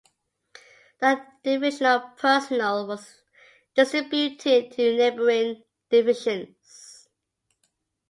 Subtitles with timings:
[0.99, 3.21] The divisional personnel was
[3.75, 7.07] distributed to neighboring divisions.